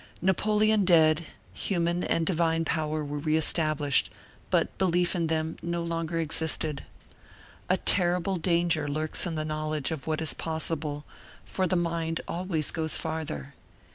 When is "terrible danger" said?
7.77-8.87